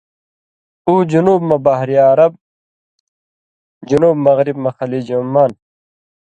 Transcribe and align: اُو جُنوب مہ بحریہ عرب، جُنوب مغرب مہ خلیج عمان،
اُو 0.87 0.93
جُنوب 1.11 1.41
مہ 1.49 1.57
بحریہ 1.65 2.05
عرب، 2.11 2.33
جُنوب 3.89 4.15
مغرب 4.25 4.57
مہ 4.63 4.71
خلیج 4.77 5.07
عمان، 5.17 5.51